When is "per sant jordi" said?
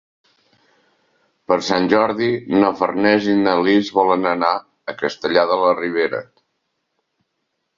1.51-2.29